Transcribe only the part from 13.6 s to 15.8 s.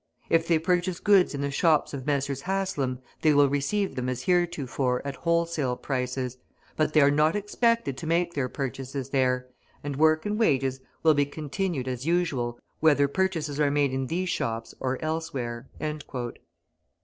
made in these shops or elsewhere."